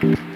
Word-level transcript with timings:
thank 0.00 0.18
you 0.18 0.33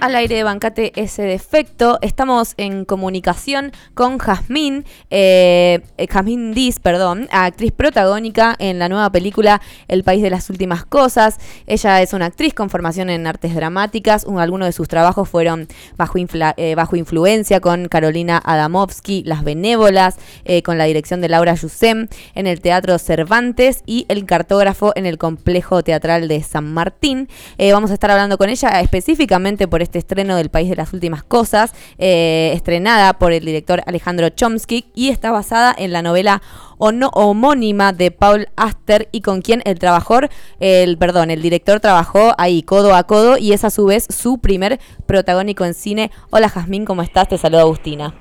Al 0.00 0.14
aire 0.16 0.36
de 0.36 0.42
Bancate 0.42 0.92
ese 0.96 1.22
defecto. 1.22 1.98
Estamos 2.02 2.54
en 2.56 2.84
comunicación 2.84 3.72
con 3.94 4.18
Jazmín, 4.18 4.84
eh, 5.10 5.80
eh, 5.96 6.06
Jazmín 6.06 6.52
Diz, 6.52 6.80
perdón, 6.80 7.28
actriz 7.30 7.72
protagónica 7.72 8.54
en 8.58 8.78
la 8.78 8.88
nueva 8.88 9.10
película 9.10 9.60
El 9.86 10.04
País 10.04 10.22
de 10.22 10.30
las 10.30 10.50
Últimas 10.50 10.84
Cosas. 10.84 11.38
Ella 11.66 12.02
es 12.02 12.12
una 12.12 12.26
actriz 12.26 12.54
con 12.54 12.70
formación 12.70 13.10
en 13.10 13.26
artes 13.26 13.54
dramáticas. 13.54 14.26
algunos 14.38 14.68
de 14.68 14.72
sus 14.72 14.88
trabajos 14.88 15.28
fueron 15.28 15.68
bajo, 15.96 16.18
eh, 16.18 16.74
bajo 16.74 16.96
influencia 16.96 17.60
con 17.60 17.88
Carolina 17.88 18.40
Adamovsky, 18.44 19.22
Las 19.24 19.44
Benévolas, 19.44 20.16
con 20.64 20.78
la 20.78 20.84
dirección 20.84 21.20
de 21.20 21.28
Laura 21.28 21.54
Yusem 21.54 22.08
en 22.34 22.46
el 22.46 22.60
Teatro 22.60 22.98
Cervantes 22.98 23.82
y 23.86 24.06
El 24.08 24.24
Cartógrafo 24.24 24.92
en 24.94 25.06
el 25.06 25.18
Complejo 25.18 25.82
Teatral 25.82 26.28
de 26.28 26.42
San 26.42 26.72
Martín. 26.72 27.28
vamos 27.58 27.90
a 27.90 27.94
estar 27.94 28.10
hablando 28.10 28.38
con 28.38 28.48
ella 28.48 28.80
específicamente 28.80 29.68
por 29.68 29.77
este 29.82 29.98
estreno 29.98 30.36
del 30.36 30.50
País 30.50 30.68
de 30.68 30.76
las 30.76 30.92
Últimas 30.92 31.22
Cosas, 31.22 31.74
eh, 31.98 32.52
estrenada 32.54 33.18
por 33.18 33.32
el 33.32 33.44
director 33.44 33.82
Alejandro 33.86 34.28
Chomsky 34.28 34.86
y 34.94 35.08
está 35.08 35.30
basada 35.30 35.74
en 35.76 35.92
la 35.92 36.02
novela 36.02 36.42
homónima 36.78 37.92
de 37.92 38.10
Paul 38.10 38.48
Aster 38.56 39.08
y 39.10 39.20
con 39.20 39.42
quien 39.42 39.62
el 39.64 39.78
trabajador, 39.78 40.28
el 40.60 40.96
perdón, 40.96 41.30
el 41.30 41.42
director 41.42 41.80
trabajó 41.80 42.34
ahí 42.38 42.62
codo 42.62 42.94
a 42.94 43.04
codo 43.04 43.36
y 43.36 43.52
es 43.52 43.64
a 43.64 43.70
su 43.70 43.86
vez 43.86 44.06
su 44.08 44.38
primer 44.38 44.78
protagónico 45.06 45.64
en 45.64 45.74
cine. 45.74 46.10
Hola 46.30 46.48
Jazmín, 46.48 46.84
¿cómo 46.84 47.02
estás? 47.02 47.28
Te 47.28 47.38
saluda 47.38 47.62
Agustina. 47.62 48.14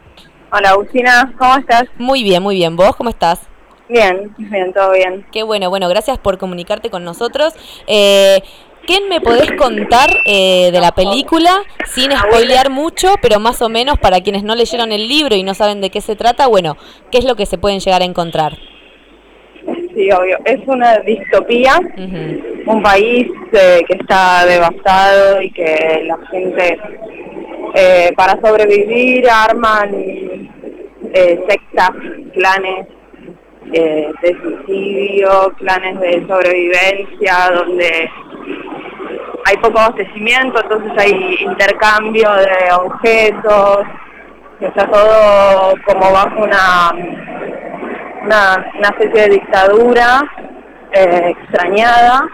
Hola 0.51 0.69
Agustina, 0.69 1.35
¿cómo 1.37 1.57
estás? 1.57 1.83
Muy 1.97 2.23
bien, 2.23 2.41
muy 2.41 2.55
bien. 2.55 2.75
¿Vos 2.75 2.95
cómo 2.95 3.09
estás? 3.09 3.39
Bien, 3.89 4.33
bien, 4.37 4.73
todo 4.73 4.91
bien. 4.91 5.25
Qué 5.31 5.43
bueno, 5.43 5.69
bueno, 5.69 5.87
gracias 5.87 6.17
por 6.17 6.37
comunicarte 6.37 6.89
con 6.89 7.03
nosotros. 7.03 7.53
Eh, 7.87 8.41
¿Qué 8.87 9.01
me 9.01 9.19
podés 9.19 9.51
contar 9.51 10.09
eh, 10.23 10.71
de 10.71 10.79
la 10.79 10.93
película 10.93 11.61
sin 11.87 12.09
spoilear 12.09 12.69
mucho, 12.69 13.15
pero 13.21 13.37
más 13.37 13.61
o 13.61 13.67
menos 13.67 13.99
para 13.99 14.21
quienes 14.21 14.43
no 14.43 14.55
leyeron 14.55 14.93
el 14.93 15.09
libro 15.09 15.35
y 15.35 15.43
no 15.43 15.53
saben 15.53 15.81
de 15.81 15.89
qué 15.89 15.99
se 15.99 16.15
trata? 16.15 16.47
Bueno, 16.47 16.77
¿qué 17.11 17.17
es 17.17 17.25
lo 17.25 17.35
que 17.35 17.45
se 17.45 17.57
pueden 17.57 17.81
llegar 17.81 18.01
a 18.01 18.05
encontrar? 18.05 18.53
Sí, 19.93 20.09
obvio. 20.09 20.37
Es 20.45 20.65
una 20.67 20.99
distopía, 20.99 21.81
un 22.65 22.81
país 22.81 23.27
eh, 23.51 23.83
que 23.85 23.93
está 23.99 24.45
devastado 24.45 25.41
y 25.41 25.51
que 25.51 26.03
la 26.05 26.17
gente 26.31 26.79
eh, 27.75 28.13
para 28.15 28.39
sobrevivir 28.39 29.29
arman 29.29 30.49
sectas, 31.13 31.91
planes 32.33 32.87
de 33.65 34.37
suicidio, 34.41 35.53
planes 35.57 35.99
de 35.99 36.25
sobrevivencia, 36.25 37.51
donde 37.53 38.09
hay 39.47 39.55
poco 39.57 39.79
abastecimiento, 39.79 40.61
entonces 40.61 40.91
hay 40.97 41.37
intercambio 41.39 42.29
de 42.33 42.73
objetos, 42.73 43.79
está 44.59 44.85
todo 44.87 45.73
como 45.85 46.11
bajo 46.11 46.43
una, 46.43 46.91
una, 48.23 48.89
especie 48.89 49.21
de 49.21 49.29
dictadura 49.29 50.29
eh, 50.91 51.35
extrañada. 51.39 52.27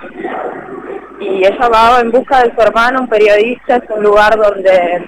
Y 1.20 1.46
ella 1.46 1.70
va 1.70 2.00
en 2.02 2.10
busca 2.10 2.44
de 2.44 2.54
su 2.56 2.62
hermano, 2.62 3.02
un 3.02 3.08
periodista, 3.08 3.76
es 3.76 3.84
un 3.96 4.04
lugar 4.04 4.36
donde 4.36 5.08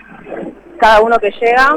cada 0.78 1.02
uno 1.02 1.17
que 1.17 1.31
llega 1.31 1.75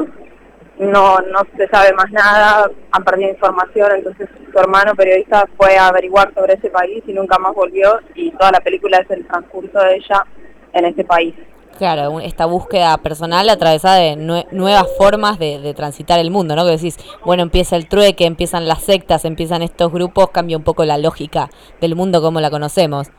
no, 0.77 1.17
no 1.21 1.39
se 1.57 1.67
sabe 1.69 1.91
más 1.93 2.11
nada, 2.11 2.69
han 2.91 3.03
perdido 3.03 3.31
información, 3.31 3.91
entonces 3.95 4.29
su 4.59 4.63
hermano 4.65 4.93
periodista 4.93 5.47
fue 5.57 5.77
a 5.77 5.87
averiguar 5.87 6.33
sobre 6.33 6.55
ese 6.55 6.69
país 6.69 7.01
y 7.07 7.13
nunca 7.13 7.37
más 7.39 7.55
volvió 7.55 7.99
y 8.13 8.31
toda 8.31 8.51
la 8.51 8.59
película 8.59 8.97
es 8.97 9.09
el 9.09 9.25
transcurso 9.25 9.79
de 9.79 9.95
ella 9.95 10.25
en 10.73 10.85
ese 10.85 11.03
país. 11.03 11.33
Claro, 11.77 12.19
esta 12.19 12.45
búsqueda 12.45 12.97
personal 12.97 13.47
atravesada 13.47 13.95
de 13.99 14.17
nuevas 14.51 14.85
formas 14.97 15.39
de, 15.39 15.73
transitar 15.73 16.19
el 16.19 16.29
mundo, 16.29 16.57
¿no? 16.57 16.65
Que 16.65 16.71
decís, 16.71 16.97
bueno, 17.23 17.41
empieza 17.41 17.77
el 17.77 17.87
trueque, 17.87 18.25
empiezan 18.25 18.67
las 18.67 18.83
sectas, 18.83 19.23
empiezan 19.23 19.61
estos 19.61 19.89
grupos, 19.93 20.29
cambia 20.31 20.57
un 20.57 20.63
poco 20.63 20.83
la 20.83 20.97
lógica 20.97 21.49
del 21.79 21.95
mundo 21.95 22.21
como 22.21 22.41
la 22.41 22.49
conocemos. 22.49 23.09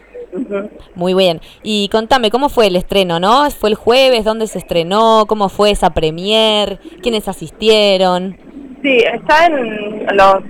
Muy 0.94 1.14
bien. 1.14 1.40
Y 1.62 1.88
contame, 1.88 2.30
¿cómo 2.30 2.50
fue 2.50 2.66
el 2.66 2.76
estreno, 2.76 3.18
no? 3.18 3.50
¿Fue 3.50 3.70
el 3.70 3.76
jueves? 3.76 4.24
¿Dónde 4.24 4.46
se 4.46 4.58
estrenó? 4.58 5.24
¿Cómo 5.26 5.48
fue 5.48 5.70
esa 5.70 5.90
premier? 5.94 6.78
¿Quiénes 7.02 7.28
asistieron? 7.28 8.36
Sí, 8.82 8.98
está 8.98 9.46
en 9.46 10.06
los 10.16 10.42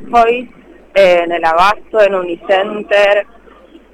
en 0.94 1.32
el 1.32 1.44
Abasto, 1.44 2.00
en 2.00 2.14
Unicenter, 2.14 3.26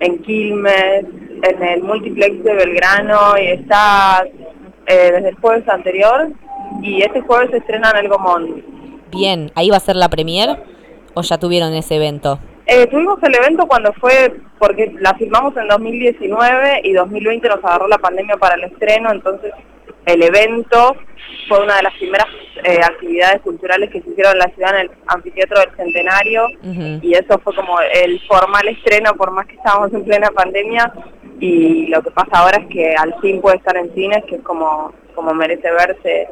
en 0.01 0.19
Quilmes, 0.23 1.05
en 1.43 1.63
el 1.63 1.83
multiplex 1.83 2.43
de 2.43 2.55
Belgrano 2.55 3.39
y 3.39 3.47
está 3.49 4.25
eh, 4.87 5.13
desde 5.13 5.29
el 5.31 5.37
jueves 5.37 5.69
anterior 5.69 6.31
y 6.83 7.03
este 7.03 7.21
jueves 7.21 7.51
se 7.51 7.59
estrena 7.59 7.91
en 7.91 7.97
el 7.97 8.09
Gomón. 8.09 8.65
Bien, 9.11 9.51
¿ahí 9.55 9.71
va 9.71 9.77
a 9.77 9.81
ser 9.81 9.97
la 9.97 10.09
premier 10.09 10.59
o 11.15 11.23
ya 11.23 11.39
tuvieron 11.39 11.73
ese 11.75 11.97
evento? 11.97 12.39
Eh, 12.67 12.87
tuvimos 12.89 13.23
el 13.23 13.35
evento 13.35 13.67
cuando 13.67 13.93
fue, 13.95 14.35
porque 14.59 14.93
la 14.99 15.15
filmamos 15.15 15.57
en 15.57 15.69
2019 15.69 16.81
y 16.83 16.93
2020 16.93 17.49
nos 17.49 17.65
agarró 17.65 17.87
la 17.87 17.99
pandemia 17.99 18.37
para 18.37 18.57
el 18.57 18.65
estreno, 18.65 19.13
entonces 19.13 19.53
el 20.07 20.23
evento 20.23 20.97
fue 21.49 21.63
una 21.63 21.77
de 21.77 21.83
las 21.83 21.95
primeras 21.95 22.27
eh, 22.65 22.79
actividades 22.83 23.43
culturales 23.43 23.91
que 23.91 24.01
se 24.01 24.11
hicieron 24.11 24.33
en 24.33 24.39
la 24.39 24.51
ciudad 24.55 24.75
en 24.77 24.81
el 24.83 24.91
anfiteatro 25.07 25.61
del 25.61 25.77
Centenario 25.77 26.47
y 27.03 27.13
eso 27.15 27.39
fue 27.41 27.55
como 27.55 27.79
el 27.81 28.21
formal 28.27 28.67
estreno 28.69 29.13
por 29.15 29.31
más 29.33 29.47
que 29.47 29.57
estábamos 29.57 29.93
en 29.93 30.05
plena 30.05 30.31
pandemia 30.31 30.93
y 31.41 31.87
lo 31.89 32.03
que 32.03 32.11
pasa 32.11 32.31
ahora 32.33 32.59
es 32.59 32.67
que 32.69 32.95
al 32.95 33.15
fin 33.21 33.41
puede 33.41 33.57
estar 33.57 33.77
en 33.77 33.93
cines 33.95 34.25
que 34.25 34.37
es 34.37 34.43
como, 34.43 34.93
como 35.15 35.35
merece 35.35 35.71
verse 35.71 36.29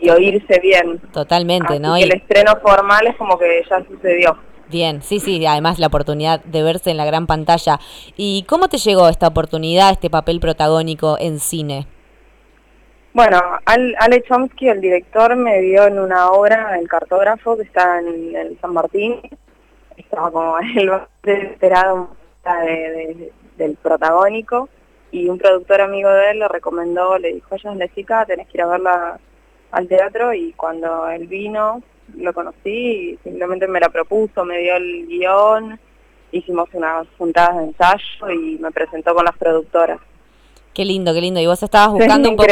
y 0.00 0.08
oírse 0.08 0.58
bien. 0.60 0.98
Totalmente, 1.12 1.78
¿no? 1.78 1.98
Y 1.98 2.02
el 2.02 2.12
estreno 2.12 2.56
formal 2.62 3.06
es 3.06 3.16
como 3.16 3.38
que 3.38 3.62
ya 3.68 3.84
sucedió. 3.84 4.38
Bien, 4.68 5.02
sí, 5.02 5.18
sí, 5.18 5.44
además 5.44 5.78
la 5.78 5.88
oportunidad 5.88 6.42
de 6.44 6.62
verse 6.62 6.90
en 6.90 6.96
la 6.96 7.04
gran 7.04 7.26
pantalla. 7.26 7.80
¿Y 8.16 8.44
cómo 8.44 8.68
te 8.68 8.78
llegó 8.78 9.08
esta 9.08 9.26
oportunidad, 9.26 9.90
este 9.90 10.08
papel 10.08 10.40
protagónico 10.40 11.18
en 11.18 11.40
cine? 11.40 11.86
Bueno, 13.12 13.40
Ale 13.64 14.22
Chomsky, 14.22 14.68
el 14.68 14.80
director, 14.80 15.34
me 15.34 15.60
vio 15.60 15.84
en 15.86 15.98
una 15.98 16.30
obra, 16.30 16.78
El 16.78 16.88
cartógrafo, 16.88 17.56
que 17.56 17.64
está 17.64 17.98
en, 17.98 18.56
San 18.60 18.72
Martín. 18.72 19.20
Estaba 19.96 20.30
como 20.30 20.58
el 20.76 20.92
desesperado 21.22 22.10
del 23.56 23.76
protagónico. 23.82 24.68
Y 25.10 25.28
un 25.28 25.38
productor 25.38 25.80
amigo 25.80 26.08
de 26.08 26.30
él 26.30 26.38
le 26.38 26.46
recomendó, 26.46 27.18
le 27.18 27.34
dijo, 27.34 27.56
ella 27.56 27.72
es 27.72 28.26
tenés 28.28 28.46
que 28.46 28.58
ir 28.58 28.62
a 28.62 28.66
verla 28.66 29.18
al 29.72 29.88
teatro. 29.88 30.32
Y 30.32 30.52
cuando 30.52 31.08
él 31.08 31.26
vino, 31.26 31.82
lo 32.16 32.32
conocí 32.32 32.70
y 32.70 33.18
simplemente 33.24 33.66
me 33.66 33.80
la 33.80 33.88
propuso, 33.88 34.44
me 34.44 34.58
dio 34.58 34.76
el 34.76 35.08
guion, 35.08 35.80
hicimos 36.30 36.68
unas 36.74 37.08
juntadas 37.18 37.56
de 37.56 37.64
ensayo 37.64 38.30
y 38.30 38.56
me 38.58 38.70
presentó 38.70 39.16
con 39.16 39.24
las 39.24 39.36
productoras. 39.36 39.98
Qué 40.80 40.86
lindo, 40.86 41.12
qué 41.12 41.20
lindo. 41.20 41.38
Y 41.40 41.46
vos 41.46 41.62
estabas 41.62 41.92
buscando 41.92 42.30
un 42.30 42.36
poco. 42.36 42.48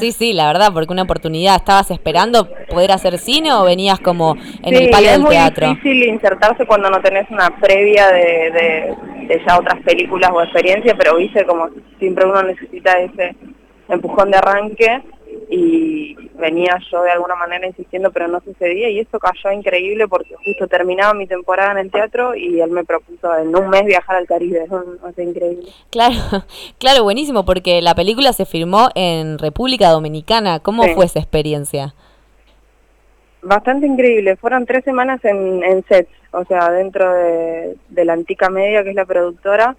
Sí, 0.00 0.10
sí, 0.10 0.32
la 0.32 0.48
verdad, 0.48 0.72
porque 0.72 0.92
una 0.92 1.04
oportunidad. 1.04 1.54
¿Estabas 1.54 1.92
esperando 1.92 2.48
poder 2.68 2.90
hacer 2.90 3.18
cine 3.18 3.52
o 3.52 3.62
venías 3.62 4.00
como 4.00 4.34
en 4.64 4.74
el 4.74 4.90
palo 4.90 5.08
del 5.08 5.24
teatro? 5.24 5.66
Es 5.66 5.74
difícil 5.76 6.08
insertarse 6.08 6.66
cuando 6.66 6.90
no 6.90 7.00
tenés 7.00 7.30
una 7.30 7.50
previa 7.60 8.08
de, 8.08 8.96
de, 9.28 9.42
ya 9.46 9.60
otras 9.60 9.80
películas 9.82 10.32
o 10.34 10.42
experiencias, 10.42 10.96
pero 10.98 11.18
viste 11.18 11.46
como 11.46 11.68
siempre 12.00 12.26
uno 12.26 12.42
necesita 12.42 12.98
ese 12.98 13.36
empujón 13.88 14.32
de 14.32 14.38
arranque 14.38 15.00
y 15.50 16.14
venía 16.34 16.78
yo 16.90 17.02
de 17.02 17.10
alguna 17.10 17.34
manera 17.34 17.66
insistiendo 17.66 18.10
pero 18.10 18.28
no 18.28 18.40
sucedía 18.40 18.90
y 18.90 19.00
eso 19.00 19.18
cayó 19.18 19.50
increíble 19.50 20.06
porque 20.06 20.34
justo 20.44 20.66
terminaba 20.66 21.14
mi 21.14 21.26
temporada 21.26 21.72
en 21.72 21.78
el 21.78 21.90
teatro 21.90 22.34
y 22.34 22.60
él 22.60 22.70
me 22.70 22.84
propuso 22.84 23.34
en 23.36 23.56
un 23.56 23.68
mes 23.70 23.84
viajar 23.86 24.16
al 24.16 24.26
Caribe, 24.26 24.66
es 25.08 25.18
increíble. 25.18 25.70
Claro, 25.90 26.16
claro, 26.78 27.02
buenísimo 27.02 27.44
porque 27.44 27.80
la 27.80 27.94
película 27.94 28.32
se 28.32 28.44
filmó 28.44 28.90
en 28.94 29.38
República 29.38 29.88
Dominicana, 29.88 30.60
¿cómo 30.60 30.84
fue 30.88 31.06
esa 31.06 31.18
experiencia? 31.18 31.94
Bastante 33.40 33.86
increíble, 33.86 34.36
fueron 34.36 34.66
tres 34.66 34.84
semanas 34.84 35.24
en, 35.24 35.62
en 35.62 35.84
sets, 35.86 36.10
o 36.32 36.44
sea, 36.44 36.70
dentro 36.70 37.10
de, 37.14 37.76
de 37.88 38.04
la 38.04 38.12
Antica 38.12 38.50
Media, 38.50 38.82
que 38.82 38.90
es 38.90 38.96
la 38.96 39.06
productora, 39.06 39.76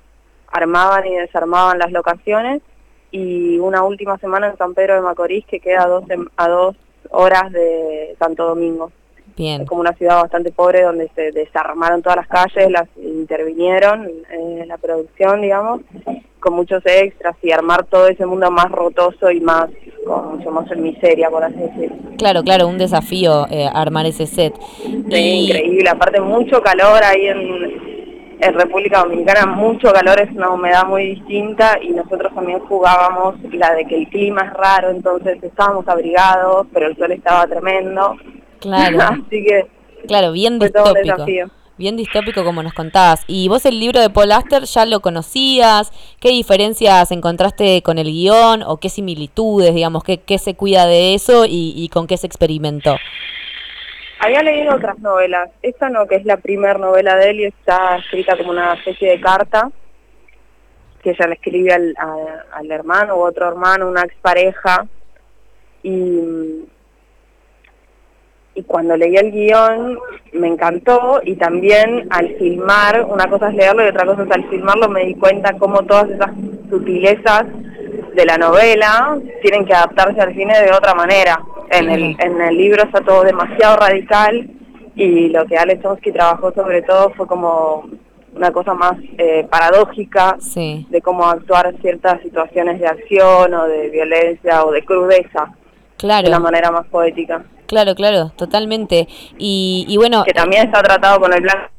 armaban 0.51 1.05
y 1.05 1.15
desarmaban 1.15 1.77
las 1.77 1.91
locaciones 1.91 2.61
y 3.11 3.57
una 3.59 3.83
última 3.83 4.17
semana 4.17 4.47
en 4.47 4.57
San 4.57 4.73
Pedro 4.73 4.95
de 4.95 5.01
Macorís 5.01 5.45
que 5.45 5.59
queda 5.59 5.83
a 5.83 5.87
dos, 5.87 6.03
a 6.37 6.47
dos 6.47 6.75
horas 7.09 7.51
de 7.51 8.15
Santo 8.19 8.45
Domingo. 8.45 8.91
Bien. 9.35 9.61
Es 9.61 9.67
como 9.69 9.81
una 9.81 9.93
ciudad 9.93 10.21
bastante 10.21 10.51
pobre 10.51 10.81
donde 10.81 11.09
se 11.15 11.31
desarmaron 11.31 12.01
todas 12.01 12.17
las 12.17 12.27
calles, 12.27 12.69
las 12.69 12.87
intervinieron 12.97 14.09
en 14.31 14.67
la 14.67 14.77
producción, 14.77 15.41
digamos, 15.41 15.81
con 16.39 16.53
muchos 16.53 16.85
extras 16.85 17.35
y 17.41 17.51
armar 17.51 17.85
todo 17.85 18.07
ese 18.07 18.25
mundo 18.25 18.51
más 18.51 18.69
rotoso 18.69 19.31
y 19.31 19.39
más, 19.39 19.69
con 20.05 20.37
mucho 20.37 20.51
más 20.51 20.69
en 20.71 20.83
miseria, 20.83 21.29
por 21.29 21.43
así 21.43 21.55
decirlo. 21.57 21.95
Claro, 22.17 22.43
claro, 22.43 22.67
un 22.67 22.77
desafío 22.77 23.47
eh, 23.49 23.69
armar 23.71 24.05
ese 24.05 24.25
set. 24.25 24.53
increíble, 24.85 25.89
aparte 25.89 26.19
mucho 26.19 26.61
calor 26.61 27.01
ahí 27.03 27.27
en, 27.27 27.88
en 28.39 28.53
República 28.53 28.99
Dominicana, 28.99 29.45
mucho 29.45 29.91
calor, 29.91 30.19
es 30.19 30.31
una 30.31 30.49
humedad 30.49 30.85
muy 30.85 31.15
distinta 31.15 31.77
y 31.81 31.89
nosotros 31.89 32.33
también 32.33 32.59
jugábamos 32.59 33.35
la 33.51 33.73
de 33.73 33.85
que 33.85 33.97
el 33.97 34.07
clima 34.09 34.41
es 34.41 34.53
raro, 34.53 34.89
entonces 34.89 35.43
estábamos 35.43 35.87
abrigados, 35.87 36.67
pero 36.73 36.87
el 36.87 36.97
sol 36.97 37.11
estaba 37.11 37.47
tremendo. 37.47 38.15
Claro. 38.59 38.99
Así 39.27 39.43
que... 39.43 39.67
Claro, 40.07 40.31
bien 40.31 40.59
distópico 40.59 41.25
bien 41.79 41.95
distópico 41.95 42.43
como 42.43 42.61
nos 42.61 42.73
contabas. 42.73 43.23
¿Y 43.25 43.47
vos 43.47 43.65
el 43.65 43.79
libro 43.79 43.99
de 43.99 44.09
Paul 44.11 44.33
Aster 44.33 44.65
ya 44.65 44.85
lo 44.85 44.99
conocías? 44.99 45.91
¿Qué 46.19 46.29
diferencias 46.29 47.09
encontraste 47.11 47.81
con 47.81 47.97
el 47.97 48.11
guion 48.11 48.61
o 48.63 48.77
qué 48.77 48.89
similitudes, 48.89 49.73
digamos, 49.73 50.03
qué, 50.03 50.17
qué 50.17 50.37
se 50.37 50.53
cuida 50.55 50.85
de 50.85 51.15
eso 51.15 51.45
y, 51.47 51.89
con 51.91 52.05
qué 52.05 52.17
se 52.17 52.27
experimentó? 52.27 52.97
Había 54.19 54.43
leído 54.43 54.75
otras 54.75 54.99
novelas. 54.99 55.49
Esta 55.61 55.89
no, 55.89 56.07
que 56.07 56.15
es 56.15 56.25
la 56.25 56.37
primera 56.37 56.77
novela 56.77 57.15
de 57.15 57.29
él 57.29 57.39
y 57.39 57.45
está 57.45 57.97
escrita 57.97 58.37
como 58.37 58.51
una 58.51 58.73
especie 58.73 59.11
de 59.11 59.21
carta 59.21 59.71
que 61.01 61.11
ella 61.11 61.27
le 61.27 61.35
escribe 61.35 61.73
al, 61.73 61.95
al 62.51 62.71
hermano 62.71 63.15
u 63.15 63.21
otro 63.21 63.47
hermano, 63.47 63.87
una 63.87 64.01
expareja. 64.01 64.85
Y 65.81 66.65
y 68.59 68.63
cuando 68.63 68.97
leí 68.97 69.15
el 69.15 69.31
guion 69.31 69.97
me 70.33 70.47
encantó 70.47 71.21
y 71.23 71.37
también 71.37 72.07
al 72.09 72.35
filmar, 72.35 73.05
una 73.05 73.29
cosa 73.29 73.47
es 73.47 73.55
leerlo 73.55 73.85
y 73.85 73.87
otra 73.87 74.05
cosa 74.05 74.23
es 74.23 74.31
al 74.31 74.49
filmarlo, 74.49 74.89
me 74.89 75.05
di 75.05 75.15
cuenta 75.15 75.53
cómo 75.53 75.83
todas 75.83 76.09
esas 76.09 76.31
sutilezas 76.69 77.45
de 78.13 78.25
la 78.25 78.37
novela 78.37 79.17
tienen 79.41 79.65
que 79.65 79.73
adaptarse 79.73 80.19
al 80.19 80.33
cine 80.33 80.61
de 80.61 80.73
otra 80.73 80.93
manera. 80.93 81.39
En 81.71 81.89
el, 81.89 82.15
en 82.19 82.41
el 82.41 82.57
libro 82.57 82.83
está 82.83 83.01
todo 83.01 83.23
demasiado 83.23 83.77
radical 83.77 84.49
y 84.95 85.29
lo 85.29 85.45
que 85.45 85.57
Alex 85.57 85.83
Chomsky 85.83 86.11
trabajó 86.11 86.51
sobre 86.53 86.81
todo 86.81 87.11
fue 87.11 87.27
como 87.27 87.87
una 88.35 88.51
cosa 88.51 88.73
más 88.73 88.93
eh, 89.17 89.47
paradójica 89.49 90.37
de 90.55 91.01
cómo 91.01 91.25
actuar 91.25 91.73
ciertas 91.81 92.21
situaciones 92.21 92.79
de 92.79 92.87
acción 92.87 93.53
o 93.53 93.67
de 93.67 93.89
violencia 93.89 94.63
o 94.65 94.71
de 94.71 94.83
crudeza 94.83 95.53
claro. 95.97 96.23
de 96.23 96.29
una 96.29 96.39
manera 96.39 96.71
más 96.71 96.85
poética. 96.87 97.43
Claro, 97.67 97.93
claro, 97.95 98.31
totalmente. 98.35 99.07
Y, 99.37 99.85
y 99.87 99.97
bueno... 99.97 100.23
Que 100.23 100.33
también 100.33 100.65
está 100.65 100.81
tratado 100.81 101.19
con 101.19 101.33
el 101.33 101.41
blanco. 101.41 101.69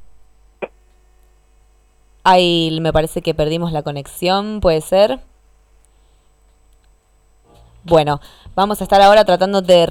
Ahí 2.23 2.79
me 2.81 2.93
parece 2.93 3.23
que 3.23 3.35
perdimos 3.35 3.73
la 3.73 3.83
conexión, 3.83 4.61
¿puede 4.61 4.83
ser? 4.83 5.19
Bueno, 7.85 8.21
vamos 8.55 8.81
a 8.81 8.85
estar 8.85 9.01
ahora 9.01 9.25
tratando 9.25 9.63
de, 9.63 9.87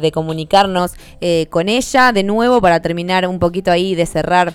de 0.00 0.12
comunicarnos 0.12 0.92
eh, 1.20 1.46
con 1.50 1.68
ella 1.68 2.12
de 2.12 2.22
nuevo 2.22 2.60
para 2.60 2.80
terminar 2.80 3.26
un 3.26 3.38
poquito 3.38 3.70
ahí 3.70 3.94
de 3.94 4.06
cerrar 4.06 4.54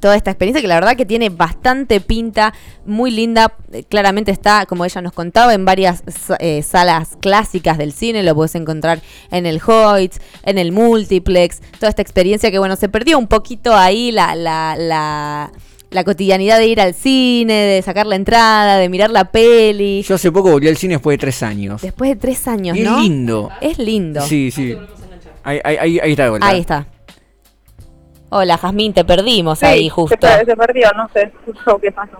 toda 0.00 0.16
esta 0.16 0.30
experiencia 0.30 0.60
que 0.60 0.68
la 0.68 0.74
verdad 0.74 0.96
que 0.96 1.06
tiene 1.06 1.28
bastante 1.30 2.00
pinta, 2.00 2.52
muy 2.84 3.10
linda. 3.10 3.54
Claramente 3.88 4.30
está, 4.30 4.66
como 4.66 4.84
ella 4.84 5.00
nos 5.00 5.12
contaba, 5.12 5.54
en 5.54 5.64
varias 5.64 6.02
eh, 6.40 6.62
salas 6.62 7.16
clásicas 7.20 7.78
del 7.78 7.92
cine. 7.92 8.22
Lo 8.22 8.34
puedes 8.34 8.54
encontrar 8.54 9.00
en 9.30 9.46
el 9.46 9.60
Hoyts, 9.64 10.20
en 10.44 10.58
el 10.58 10.72
Multiplex. 10.72 11.60
Toda 11.78 11.88
esta 11.90 12.02
experiencia 12.02 12.50
que, 12.50 12.58
bueno, 12.58 12.76
se 12.76 12.88
perdió 12.88 13.18
un 13.18 13.28
poquito 13.28 13.74
ahí 13.74 14.12
la, 14.12 14.34
la, 14.34 14.76
la 14.76 15.52
la 15.92 16.04
cotidianidad 16.04 16.58
de 16.58 16.66
ir 16.66 16.80
al 16.80 16.94
cine, 16.94 17.54
de 17.54 17.82
sacar 17.82 18.06
la 18.06 18.16
entrada, 18.16 18.78
de 18.78 18.88
mirar 18.88 19.10
la 19.10 19.24
peli. 19.26 20.02
Yo 20.02 20.14
hace 20.14 20.32
poco 20.32 20.50
volví 20.50 20.68
al 20.68 20.76
cine 20.76 20.94
después 20.94 21.14
de 21.14 21.18
tres 21.18 21.42
años. 21.42 21.82
Después 21.82 22.10
de 22.10 22.16
tres 22.16 22.48
años, 22.48 22.76
¿no? 22.76 22.96
Es 22.96 23.02
lindo. 23.02 23.50
Es 23.60 23.78
lindo. 23.78 24.20
Sí, 24.22 24.50
sí. 24.50 24.74
Ahí, 25.44 25.60
ahí, 25.64 25.98
ahí 25.98 26.10
está 26.12 26.32
Ahí 26.40 26.60
está. 26.60 26.86
Hola, 28.34 28.56
Jazmín, 28.56 28.94
te 28.94 29.04
perdimos 29.04 29.62
ahí 29.62 29.90
justo. 29.90 30.16
Se, 30.18 30.46
se 30.46 30.56
perdió, 30.56 30.90
no 30.96 31.06
sé 31.12 31.30
qué 31.82 31.92
pasó. 31.92 32.16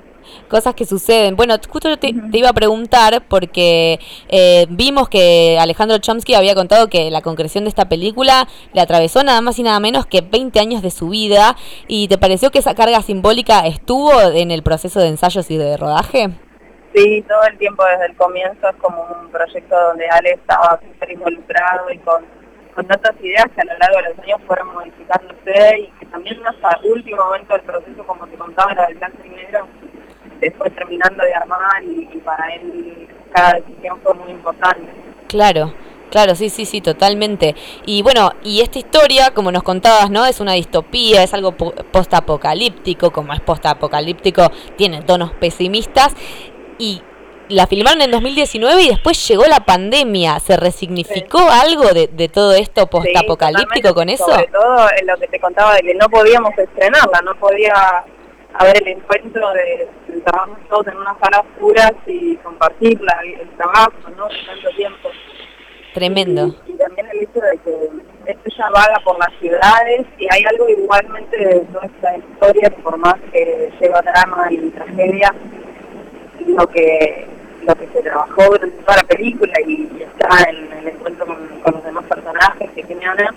Cosas 0.47 0.75
que 0.75 0.85
suceden. 0.85 1.37
Bueno, 1.37 1.55
justo 1.70 1.88
yo 1.88 1.99
te, 1.99 2.12
iba 2.35 2.50
a 2.50 2.53
preguntar 2.53 3.23
porque 3.29 3.99
eh, 4.29 4.67
vimos 4.69 5.09
que 5.09 5.56
Alejandro 5.59 5.97
Chomsky 5.97 6.35
había 6.35 6.55
contado 6.55 6.88
que 6.88 7.11
la 7.11 7.23
concreción 7.23 7.64
de 7.64 7.70
esta 7.70 7.88
película 7.88 8.47
le 8.75 8.82
atravesó 8.82 9.25
nada 9.25 9.41
más 9.41 9.59
y 9.59 9.62
nada 9.62 9.81
menos 9.81 10.05
que 10.05 10.20
20 10.20 10.61
años 10.61 10.82
de 10.82 10.91
su 10.91 11.09
vida. 11.09 11.56
¿Y 11.88 12.09
te 12.09 12.19
pareció 12.19 12.50
que 12.50 12.59
esa 12.59 12.75
carga 12.75 13.00
simbólica 13.00 13.61
estuvo 13.61 14.12
en 14.20 14.50
el 14.50 14.62
proceso 14.62 15.00
de 15.00 15.09
ensayos 15.09 15.50
y 15.50 15.56
de 15.56 15.79
rodaje? 15.79 16.29
Sí, 16.94 17.25
todo 17.26 17.43
el 17.50 17.56
tiempo 17.56 17.85
desde 17.87 18.12
el 18.12 18.17
comienzo 18.19 18.69
es 18.69 18.76
como 18.76 19.03
un 19.03 19.31
proyecto 19.31 19.75
donde 19.81 20.06
Ale 20.11 20.32
estaba 20.32 20.79
súper 20.79 21.11
involucrado 21.11 21.91
y 21.91 21.97
con 22.00 22.23
con 22.74 22.86
tantas 22.86 23.14
ideas 23.20 23.46
que 23.54 23.60
a 23.60 23.64
lo 23.64 23.78
largo 23.78 23.96
de 23.96 24.02
los 24.08 24.19
años 24.20 24.40
fueron 24.46 24.74
modificándose 24.74 25.78
y 25.80 25.86
que 25.98 26.06
también 26.06 26.40
hasta 26.46 26.78
el 26.82 26.92
último 26.92 27.24
momento 27.24 27.54
del 27.54 27.62
proceso, 27.62 28.04
como 28.04 28.26
te 28.26 28.36
contaba, 28.36 28.72
era 28.72 28.86
del 28.86 28.98
blanco 28.98 29.19
y 29.24 29.28
negro, 29.28 29.66
después 30.40 30.74
terminando 30.74 31.22
de 31.22 31.34
armar 31.34 31.82
y, 31.84 32.06
para 32.24 32.54
él 32.54 33.08
cada 33.32 33.54
decisión 33.54 33.98
fue 34.02 34.14
muy 34.14 34.30
importante. 34.30 34.90
Claro. 35.28 35.72
Claro, 36.10 36.34
sí, 36.34 36.50
sí, 36.50 36.66
sí, 36.66 36.82
totalmente. 36.82 37.54
Y 37.86 38.02
bueno, 38.02 38.32
y 38.44 38.60
esta 38.60 38.78
historia, 38.78 39.30
como 39.32 39.50
nos 39.50 39.62
contabas, 39.62 40.10
¿no? 40.10 40.26
Es 40.26 40.40
una 40.40 40.52
distopía, 40.52 41.22
es 41.22 41.32
algo 41.32 41.52
post-apocalíptico, 41.56 43.10
como 43.10 43.32
es 43.32 43.40
post-apocalíptico, 43.40 44.50
tiene 44.76 45.00
tonos 45.00 45.32
pesimistas. 45.32 46.14
Y 46.78 47.00
la 47.52 47.66
filmaron 47.66 48.02
en 48.02 48.10
2019 48.10 48.82
y 48.82 48.88
después 48.88 49.28
llegó 49.28 49.44
la 49.44 49.60
pandemia. 49.60 50.40
¿Se 50.40 50.56
resignificó 50.56 51.38
algo 51.38 51.93
de, 51.93 52.08
de, 52.08 52.28
todo 52.28 52.52
esto 52.54 52.87
postapocalíptico 52.87 53.94
con 53.94 54.08
eso? 54.08 54.25
Sobre 54.25 54.46
todo 54.46 54.87
en 54.99 55.06
lo 55.06 55.16
que 55.16 55.28
te 55.28 55.38
contaba 55.38 55.75
de 55.75 55.82
que 55.82 55.94
no 55.94 56.08
podíamos 56.08 56.56
estrenarla, 56.56 57.20
no 57.25 57.34
podía 57.37 58.04
haber 58.54 58.82
el 58.82 58.88
encuentro 58.88 59.52
de, 59.52 59.88
trabajar 60.25 60.56
todos 60.69 60.87
en 60.88 60.96
una 60.96 61.16
sala 61.20 61.40
oscura 61.40 61.93
y 62.06 62.37
compartir 62.37 63.00
el 63.25 63.49
trabajo, 63.56 63.93
¿no? 64.16 64.28
De 64.28 64.37
tanto 64.46 64.69
tiempo. 64.76 65.10
Tremendo. 65.94 66.54
Y, 66.66 66.72
también 66.75 67.06
el 67.12 67.22
hecho 67.22 67.40
de 67.40 67.58
que 67.58 68.32
esto 68.32 68.50
ya 68.56 68.70
vaga 68.70 69.00
por 69.04 69.19
las 69.19 69.32
ciudades 69.40 70.06
y 70.19 70.26
hay 70.31 70.44
algo 70.44 70.69
igualmente 70.69 71.37
de 71.37 71.60
toda 71.60 71.87
esta 71.87 72.16
historia, 72.16 72.70
por 72.82 72.96
más 72.96 73.16
que 73.32 73.70
lleva 73.81 74.00
drama 74.02 74.49
y 74.50 74.70
tragedia, 74.70 75.34
lo 76.46 76.66
que 76.69 77.26
lo 77.67 77.75
que 77.75 77.88
se 77.88 78.03
trabajó 78.03 78.44
durante 78.44 78.82
toda 78.82 78.97
la 78.97 79.03
película 79.05 79.53
y, 79.67 79.88
está 80.03 80.50
en 80.50 80.73
el 80.73 80.88
encuentro 80.88 81.26
con, 81.26 81.75
los 81.75 81.85
demás 81.85 82.05
personajes 82.05 82.70
que 82.73 82.82
tiene 82.85 83.06
Ana, 83.06 83.35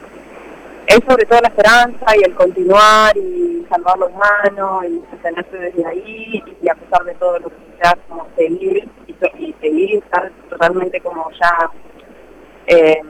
es 0.87 0.99
sobre 1.07 1.25
todo 1.25 1.39
la 1.41 1.47
esperanza 1.47 2.05
y 2.15 2.23
el 2.23 2.35
continuar 2.35 3.15
y 3.17 3.65
salvar 3.69 3.97
lo 3.97 4.07
humano 4.07 4.81
y 4.83 5.01
sostenerse 5.11 5.57
desde 5.57 5.85
ahí 5.85 6.43
y 6.61 6.69
a 6.69 6.75
pesar 6.75 7.03
de 7.03 7.15
todo 7.15 7.39
lo 7.39 7.49
que 7.49 7.55
sea 7.81 7.97
como 8.07 8.27
seguir 8.35 8.87
y, 9.07 9.13
seguir 9.61 9.91
y 9.91 9.97
estar 9.97 10.31
totalmente 10.49 10.99
como 11.01 11.29
ya 11.31 11.69
eh, 12.67 13.01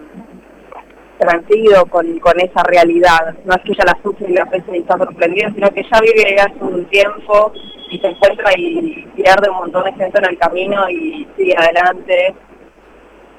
tranquilo 1.17 1.85
con, 1.87 2.19
con 2.19 2.39
esa 2.39 2.63
realidad. 2.63 3.35
No 3.45 3.55
es 3.55 3.61
que 3.61 3.71
ella 3.71 3.85
la 3.85 3.99
sufre 4.03 4.27
y 4.29 4.33
la 4.33 4.45
pese 4.45 4.77
y 4.77 4.79
está 4.79 4.97
sorprendida, 4.97 5.51
sino 5.53 5.69
que 5.71 5.83
ya 5.83 5.99
vive 6.01 6.39
hace 6.39 6.63
un 6.63 6.85
tiempo 6.85 7.51
y 7.89 7.99
se 7.99 8.07
encuentra 8.07 8.51
y 8.57 9.07
pierde 9.15 9.49
un 9.49 9.57
montón 9.57 9.83
de 9.85 9.93
gente 9.93 10.17
en 10.19 10.25
el 10.25 10.37
camino 10.37 10.89
y 10.89 11.27
sigue 11.37 11.55
adelante. 11.57 12.35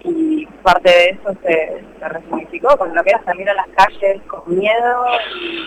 Y 0.05 0.47
parte 0.63 0.89
de 0.89 1.09
eso 1.11 1.37
se, 1.43 1.85
se 1.99 2.77
con 2.77 2.95
lo 2.95 3.03
que 3.03 3.11
era 3.11 3.25
salir 3.25 3.49
a 3.51 3.55
las 3.55 3.67
calles 3.69 4.23
con 4.29 4.43
miedo 4.47 5.05
y 5.35 5.67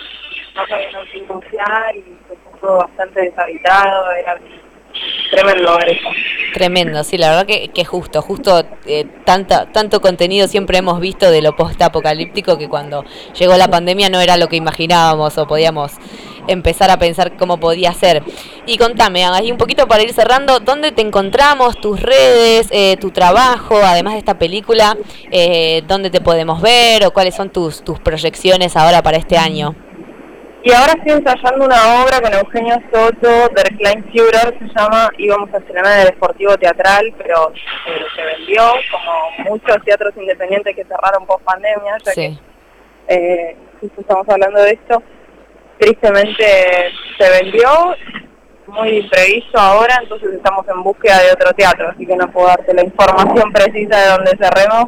no 0.56 0.66
sabiendo 0.68 1.00
qué 1.12 1.25
confiar 1.25 1.96
y 1.96 2.18
fue 2.28 2.38
todo 2.62 2.78
bastante 2.78 3.22
deshabitado, 3.22 4.12
era 4.13 4.38
tremendo 5.31 5.79
eso. 5.79 6.10
Tremendo, 6.53 7.03
sí, 7.03 7.17
la 7.17 7.29
verdad 7.29 7.46
que, 7.46 7.69
que 7.69 7.86
justo, 7.86 8.22
justo 8.22 8.63
eh, 8.86 9.05
tanta, 9.25 9.72
tanto 9.72 10.01
contenido 10.01 10.48
siempre 10.48 10.79
hemos 10.79 11.00
visto 11.00 11.29
de 11.29 11.41
lo 11.41 11.55
post-apocalíptico 11.55 12.58
que 12.58 12.67
cuando 12.67 13.05
llegó 13.38 13.55
la 13.55 13.67
pandemia 13.67 14.10
no 14.10 14.19
era 14.19 14.36
lo 14.38 14.48
que 14.48 14.55
imaginábamos 14.55 15.38
o 15.38 15.48
podíamos 15.48 15.93
empezar 16.48 16.89
a 16.89 16.98
pensar 16.98 17.38
cómo 17.38 17.60
podía 17.60 17.93
ser. 17.93 18.24
Y 18.65 18.77
contame, 18.77 19.25
ahí 19.25 19.51
un 19.51 19.58
poquito 19.58 19.88
para 19.88 20.03
ir 20.03 20.13
cerrando, 20.13 20.60
¿dónde 20.60 20.91
te 20.91 21.01
encontramos, 21.01 21.79
tus 21.79 22.01
redes, 22.01 22.67
eh, 22.72 22.98
tu 22.98 23.12
trabajo, 23.12 23.75
además 23.77 24.13
de 24.13 24.19
esta 24.19 24.39
película, 24.39 24.98
eh, 25.31 25.84
dónde 25.88 26.10
te 26.10 26.22
podemos 26.22 26.62
ver 26.62 27.05
o 27.05 27.12
cuáles 27.12 27.36
son 27.36 27.51
tus, 27.51 27.84
tus 27.84 28.00
proyecciones 28.00 28.75
ahora 28.75 29.03
para 29.03 29.17
este 29.17 29.38
año? 29.38 29.75
Y 30.62 30.74
ahora 30.74 30.94
estoy 30.94 31.13
ensayando 31.13 31.66
una 31.66 32.04
obra 32.04 32.20
con 32.22 32.34
Eugenio 32.34 32.75
Soto, 32.92 33.50
Der 33.56 33.78
Klein 33.78 34.04
Führer 34.12 34.58
se 34.60 34.68
llama, 34.78 35.10
íbamos 35.18 35.54
a 35.54 35.58
estrenar 35.58 35.94
en 35.94 36.00
el 36.01 36.08
Deportivo 36.08 36.58
Teatral, 36.58 37.13
pero 37.18 37.51
eh, 37.54 38.01
se 38.13 38.22
vendió, 38.24 38.63
como 38.92 39.50
muchos 39.51 39.78
teatros 39.86 40.13
independientes 40.18 40.75
que 40.75 40.84
cerraron 40.84 41.25
post 41.25 41.44
pandemia, 41.44 41.98
ya 42.04 42.12
que 42.13 43.56
justo 43.80 44.01
estamos 44.01 44.28
hablando 44.28 44.62
de 44.62 44.72
esto 44.72 45.01
tristemente 45.80 46.92
se 47.18 47.30
vendió 47.42 47.96
muy 48.68 49.00
imprevisto 49.00 49.58
ahora, 49.58 49.98
entonces 50.04 50.30
estamos 50.34 50.68
en 50.68 50.84
búsqueda 50.84 51.20
de 51.24 51.32
otro 51.32 51.51
teatro, 51.54 51.89
así 51.89 52.06
que 52.06 52.16
no 52.16 52.30
puedo 52.32 52.48
darte 52.48 52.74
la 52.74 52.84
información 52.84 53.51
precisa 53.51 53.98
de 53.98 54.08
dónde 54.10 54.38
cerremos. 54.38 54.86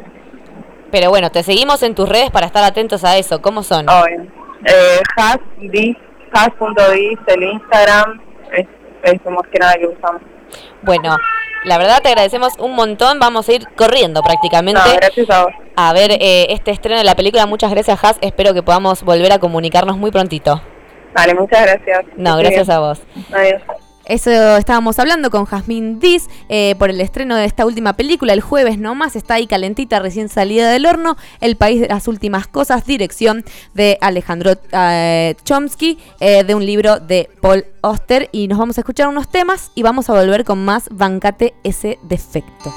Pero 0.92 1.08
bueno, 1.08 1.32
te 1.32 1.42
seguimos 1.42 1.82
en 1.82 1.94
tus 1.94 2.08
redes 2.08 2.30
para 2.30 2.46
estar 2.46 2.62
atentos 2.62 3.02
a 3.02 3.16
eso. 3.16 3.40
¿Cómo 3.40 3.62
son? 3.62 3.88
Obvio. 3.88 4.41
Eh, 4.64 5.00
has.dis, 5.16 5.96
el 7.26 7.42
Instagram, 7.42 8.20
es, 8.52 8.66
es 9.02 9.20
más 9.26 9.46
que 9.50 9.58
nada 9.58 9.74
que 9.74 9.86
usamos. 9.86 10.22
Bueno, 10.82 11.16
la 11.64 11.78
verdad 11.78 12.00
te 12.02 12.08
agradecemos 12.08 12.54
un 12.58 12.74
montón. 12.74 13.18
Vamos 13.18 13.48
a 13.48 13.52
ir 13.52 13.68
corriendo 13.76 14.22
prácticamente. 14.22 14.80
gracias 14.96 15.30
a 15.30 15.44
vos. 15.44 15.52
A 15.76 15.92
ver 15.92 16.12
eh, 16.12 16.46
este 16.50 16.70
estreno 16.70 16.98
de 16.98 17.04
la 17.04 17.14
película. 17.14 17.46
Muchas 17.46 17.70
gracias, 17.70 18.02
Has. 18.04 18.18
Espero 18.20 18.52
que 18.54 18.62
podamos 18.62 19.02
volver 19.02 19.32
a 19.32 19.38
comunicarnos 19.38 19.96
muy 19.96 20.10
prontito. 20.10 20.60
Vale, 21.14 21.34
muchas 21.34 21.62
gracias. 21.62 22.04
No, 22.16 22.36
gracias 22.38 22.68
a 22.68 22.78
vos. 22.78 23.02
Adiós. 23.32 23.62
Eso 24.04 24.56
estábamos 24.56 24.98
hablando 24.98 25.30
con 25.30 25.44
Jasmine 25.44 25.98
Diz 26.00 26.28
eh, 26.48 26.74
por 26.78 26.90
el 26.90 27.00
estreno 27.00 27.36
de 27.36 27.44
esta 27.44 27.64
última 27.64 27.92
película, 27.94 28.32
el 28.32 28.40
jueves 28.40 28.78
nomás, 28.78 29.16
está 29.16 29.34
ahí 29.34 29.46
calentita, 29.46 30.00
recién 30.00 30.28
salida 30.28 30.70
del 30.70 30.86
horno, 30.86 31.16
El 31.40 31.56
País 31.56 31.80
de 31.80 31.88
las 31.88 32.08
Últimas 32.08 32.46
Cosas, 32.46 32.84
dirección 32.84 33.44
de 33.74 33.98
Alejandro 34.00 34.52
eh, 34.72 35.36
Chomsky, 35.44 35.98
eh, 36.20 36.42
de 36.44 36.54
un 36.54 36.66
libro 36.66 36.98
de 36.98 37.30
Paul 37.40 37.64
Oster, 37.80 38.28
y 38.32 38.48
nos 38.48 38.58
vamos 38.58 38.78
a 38.78 38.80
escuchar 38.80 39.08
unos 39.08 39.30
temas 39.30 39.70
y 39.74 39.82
vamos 39.82 40.10
a 40.10 40.14
volver 40.14 40.44
con 40.44 40.64
más 40.64 40.88
Bancate 40.90 41.54
ese 41.62 41.98
defecto. 42.02 42.72